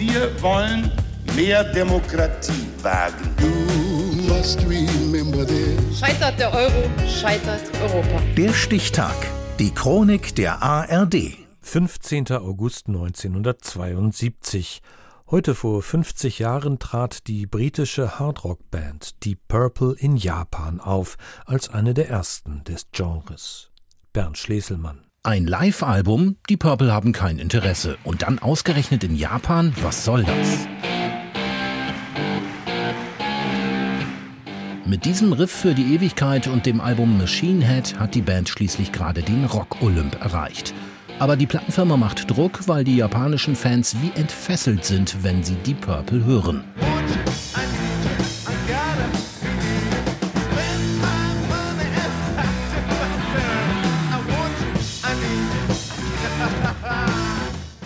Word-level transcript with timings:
Wir 0.00 0.30
wollen 0.40 0.90
mehr 1.36 1.62
Demokratie 1.62 2.66
wagen. 2.80 3.36
Scheitert 5.94 6.40
der 6.40 6.54
Euro, 6.54 6.90
scheitert 7.06 7.60
Europa. 7.82 8.22
Der 8.34 8.54
Stichtag. 8.54 9.14
Die 9.58 9.74
Chronik 9.74 10.34
der 10.36 10.62
ARD. 10.62 11.36
15. 11.60 12.30
August 12.30 12.88
1972. 12.88 14.80
Heute 15.30 15.54
vor 15.54 15.82
50 15.82 16.38
Jahren 16.38 16.78
trat 16.78 17.26
die 17.26 17.44
britische 17.44 18.18
Hardrock-Band 18.18 19.22
Deep 19.22 19.48
Purple 19.48 19.94
in 19.98 20.16
Japan 20.16 20.80
auf, 20.80 21.18
als 21.44 21.68
eine 21.68 21.92
der 21.92 22.08
ersten 22.08 22.64
des 22.64 22.86
Genres. 22.92 23.70
Bernd 24.14 24.38
Schleselmann. 24.38 25.09
Ein 25.22 25.46
Live-Album? 25.46 26.36
Die 26.48 26.56
Purple 26.56 26.90
haben 26.90 27.12
kein 27.12 27.38
Interesse. 27.38 27.98
Und 28.04 28.22
dann 28.22 28.38
ausgerechnet 28.38 29.04
in 29.04 29.14
Japan? 29.14 29.74
Was 29.82 30.02
soll 30.02 30.24
das? 30.24 30.66
Mit 34.86 35.04
diesem 35.04 35.34
Riff 35.34 35.50
für 35.50 35.74
die 35.74 35.94
Ewigkeit 35.94 36.46
und 36.46 36.64
dem 36.64 36.80
Album 36.80 37.18
Machine 37.18 37.62
Head 37.62 38.00
hat 38.00 38.14
die 38.14 38.22
Band 38.22 38.48
schließlich 38.48 38.92
gerade 38.92 39.20
den 39.20 39.44
Rock-Olymp 39.44 40.18
erreicht. 40.22 40.72
Aber 41.18 41.36
die 41.36 41.46
Plattenfirma 41.46 41.98
macht 41.98 42.30
Druck, 42.30 42.66
weil 42.66 42.84
die 42.84 42.96
japanischen 42.96 43.56
Fans 43.56 43.96
wie 44.00 44.18
entfesselt 44.18 44.86
sind, 44.86 45.22
wenn 45.22 45.44
sie 45.44 45.56
die 45.66 45.74
Purple 45.74 46.24
hören. 46.24 46.64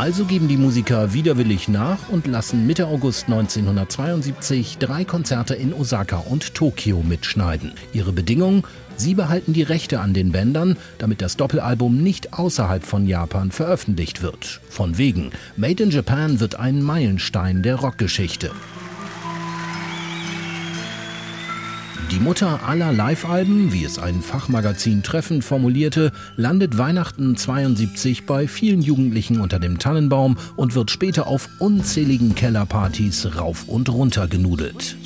Also 0.00 0.24
geben 0.24 0.48
die 0.48 0.56
Musiker 0.56 1.12
widerwillig 1.12 1.68
nach 1.68 2.08
und 2.08 2.26
lassen 2.26 2.66
Mitte 2.66 2.86
August 2.86 3.24
1972 3.26 4.78
drei 4.78 5.04
Konzerte 5.04 5.54
in 5.54 5.74
Osaka 5.74 6.16
und 6.16 6.54
Tokio 6.54 7.02
mitschneiden. 7.02 7.74
Ihre 7.92 8.10
Bedingung? 8.10 8.66
Sie 8.96 9.14
behalten 9.14 9.52
die 9.52 9.62
Rechte 9.62 10.00
an 10.00 10.14
den 10.14 10.32
Bändern, 10.32 10.78
damit 10.96 11.20
das 11.20 11.36
Doppelalbum 11.36 12.02
nicht 12.02 12.32
außerhalb 12.32 12.82
von 12.82 13.06
Japan 13.06 13.50
veröffentlicht 13.50 14.22
wird. 14.22 14.62
Von 14.70 14.96
wegen, 14.96 15.32
Made 15.58 15.82
in 15.82 15.90
Japan 15.90 16.40
wird 16.40 16.54
ein 16.54 16.82
Meilenstein 16.82 17.62
der 17.62 17.74
Rockgeschichte. 17.74 18.52
Die 22.10 22.18
Mutter 22.18 22.64
aller 22.66 22.92
Live-Alben, 22.92 23.72
wie 23.72 23.84
es 23.84 24.00
ein 24.00 24.20
Fachmagazin 24.20 25.04
treffend 25.04 25.44
formulierte, 25.44 26.10
landet 26.36 26.76
Weihnachten 26.76 27.36
72 27.36 28.26
bei 28.26 28.48
vielen 28.48 28.82
Jugendlichen 28.82 29.40
unter 29.40 29.60
dem 29.60 29.78
Tannenbaum 29.78 30.36
und 30.56 30.74
wird 30.74 30.90
später 30.90 31.28
auf 31.28 31.48
unzähligen 31.60 32.34
Kellerpartys 32.34 33.36
rauf 33.36 33.68
und 33.68 33.88
runter 33.90 34.26
genudelt. 34.26 34.96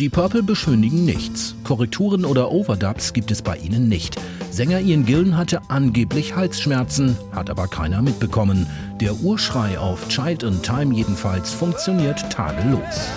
Die 0.00 0.08
Purple 0.08 0.42
beschönigen 0.42 1.04
nichts. 1.04 1.54
Korrekturen 1.62 2.24
oder 2.24 2.50
Overdubs 2.50 3.12
gibt 3.12 3.30
es 3.30 3.42
bei 3.42 3.56
ihnen 3.58 3.88
nicht. 3.88 4.20
Sänger 4.50 4.80
Ian 4.80 5.04
Gillen 5.04 5.36
hatte 5.36 5.70
angeblich 5.70 6.34
Halsschmerzen, 6.34 7.16
hat 7.30 7.48
aber 7.48 7.68
keiner 7.68 8.02
mitbekommen. 8.02 8.66
Der 9.00 9.14
Urschrei 9.14 9.78
auf 9.78 10.08
Child 10.08 10.42
in 10.42 10.62
Time 10.62 10.92
jedenfalls 10.92 11.52
funktioniert 11.52 12.28
tadellos. 12.28 13.08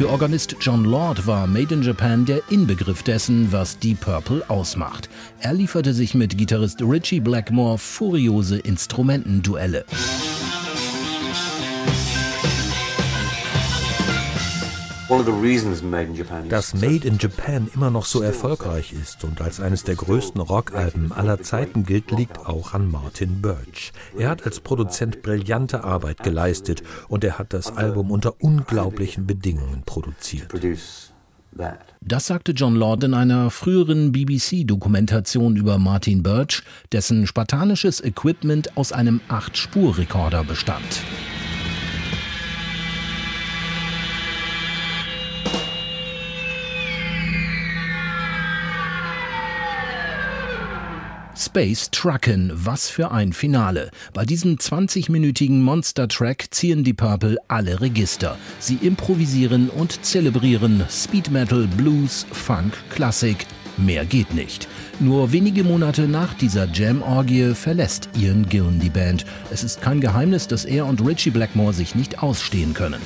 Für 0.00 0.08
Organist 0.08 0.56
John 0.62 0.86
Lord 0.86 1.26
war 1.26 1.46
Made 1.46 1.74
in 1.74 1.82
Japan 1.82 2.24
der 2.24 2.40
Inbegriff 2.48 3.02
dessen, 3.02 3.52
was 3.52 3.78
Deep 3.78 4.00
Purple 4.00 4.42
ausmacht. 4.48 5.10
Er 5.40 5.52
lieferte 5.52 5.92
sich 5.92 6.14
mit 6.14 6.38
Gitarrist 6.38 6.80
Richie 6.80 7.20
Blackmore 7.20 7.76
furiose 7.76 8.58
Instrumentenduelle. 8.60 9.84
Dass 16.48 16.74
Made 16.74 17.06
in 17.08 17.18
Japan 17.18 17.68
immer 17.74 17.90
noch 17.90 18.04
so 18.04 18.22
erfolgreich 18.22 18.92
ist 18.92 19.24
und 19.24 19.40
als 19.40 19.58
eines 19.58 19.82
der 19.82 19.96
größten 19.96 20.40
Rockalben 20.40 21.10
aller 21.10 21.42
Zeiten 21.42 21.84
gilt, 21.84 22.12
liegt 22.12 22.38
auch 22.38 22.74
an 22.74 22.88
Martin 22.88 23.42
Birch. 23.42 23.92
Er 24.16 24.30
hat 24.30 24.46
als 24.46 24.60
Produzent 24.60 25.22
brillante 25.22 25.82
Arbeit 25.82 26.22
geleistet 26.22 26.84
und 27.08 27.24
er 27.24 27.38
hat 27.38 27.52
das 27.52 27.76
Album 27.76 28.12
unter 28.12 28.40
unglaublichen 28.40 29.26
Bedingungen 29.26 29.82
produziert. 29.84 30.52
Das 32.00 32.26
sagte 32.26 32.52
John 32.52 32.76
Lord 32.76 33.02
in 33.02 33.12
einer 33.12 33.50
früheren 33.50 34.12
BBC-Dokumentation 34.12 35.56
über 35.56 35.78
Martin 35.78 36.22
Birch, 36.22 36.62
dessen 36.92 37.26
spartanisches 37.26 38.00
Equipment 38.00 38.76
aus 38.76 38.92
einem 38.92 39.20
8-Spur-Rekorder 39.28 40.44
bestand. 40.44 41.02
Space 51.36 51.90
Truckin', 51.90 52.50
was 52.54 52.88
für 52.88 53.10
ein 53.10 53.32
Finale. 53.32 53.90
Bei 54.12 54.24
diesem 54.24 54.56
20-minütigen 54.56 55.60
Monster-Track 55.62 56.48
ziehen 56.50 56.84
die 56.84 56.92
Purple 56.92 57.38
alle 57.48 57.80
Register. 57.80 58.36
Sie 58.58 58.74
improvisieren 58.76 59.68
und 59.70 60.04
zelebrieren 60.04 60.84
Speed 60.90 61.30
Metal, 61.30 61.66
Blues, 61.76 62.26
Funk, 62.32 62.72
Klassik. 62.90 63.46
Mehr 63.76 64.04
geht 64.04 64.34
nicht. 64.34 64.68
Nur 64.98 65.32
wenige 65.32 65.64
Monate 65.64 66.02
nach 66.08 66.34
dieser 66.34 66.68
Jam-Orgie 66.68 67.54
verlässt 67.54 68.10
Ian 68.18 68.48
Gillen 68.48 68.80
die 68.80 68.90
Band. 68.90 69.24
Es 69.50 69.62
ist 69.64 69.80
kein 69.80 70.00
Geheimnis, 70.00 70.48
dass 70.48 70.64
er 70.64 70.86
und 70.86 71.04
Richie 71.06 71.30
Blackmore 71.30 71.72
sich 71.72 71.94
nicht 71.94 72.22
ausstehen 72.22 72.74
können. 72.74 73.00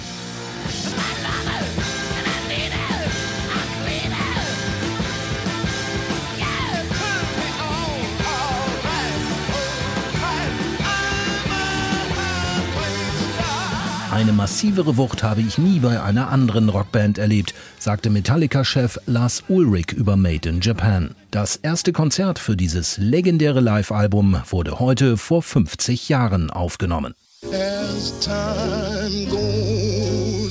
Eine 14.15 14.33
massivere 14.33 14.97
Wucht 14.97 15.25
habe 15.25 15.41
ich 15.41 15.59
nie 15.59 15.81
bei 15.81 16.01
einer 16.01 16.29
anderen 16.29 16.69
Rockband 16.69 17.19
erlebt, 17.19 17.53
sagte 17.81 18.11
Metallica-Chef 18.11 19.01
Lars 19.07 19.43
Ulrich 19.49 19.91
über 19.91 20.17
Made 20.17 20.49
in 20.49 20.61
Japan. 20.61 21.17
Das 21.33 21.57
erste 21.57 21.93
Konzert 21.93 22.39
für 22.39 22.57
dieses 22.57 22.97
legendäre 22.97 23.59
Live-Album 23.59 24.41
wurde 24.49 24.79
heute 24.79 25.17
vor 25.17 25.43
50 25.43 26.09
Jahren 26.09 26.51
aufgenommen. 26.51 27.15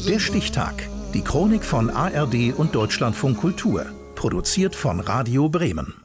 Der 0.10 0.20
Stichtag. 0.20 0.90
Die 1.14 1.22
Chronik 1.22 1.64
von 1.64 1.90
ARD 1.90 2.54
und 2.58 2.76
Deutschlandfunk 2.76 3.38
Kultur. 3.38 3.86
Produziert 4.16 4.76
von 4.76 5.00
Radio 5.00 5.48
Bremen. 5.48 6.03